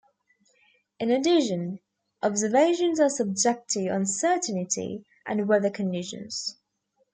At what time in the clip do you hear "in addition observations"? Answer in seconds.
0.99-2.99